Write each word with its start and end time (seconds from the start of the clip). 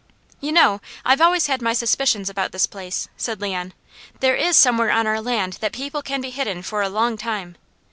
"You 0.39 0.51
know 0.51 0.81
I've 1.05 1.21
always 1.21 1.45
had 1.45 1.61
my 1.61 1.73
suspicions 1.73 2.27
about 2.27 2.53
this 2.53 2.65
place," 2.65 3.07
said 3.17 3.39
Leon. 3.39 3.73
"There 4.19 4.33
is 4.35 4.57
somewhere 4.57 4.89
on 4.89 5.05
our 5.05 5.21
land 5.21 5.59
that 5.61 5.73
people 5.73 6.01
can 6.01 6.21
be 6.21 6.31
hidden 6.31 6.63
for 6.63 6.81
a 6.81 6.89
long 6.89 7.17
time. 7.19 7.55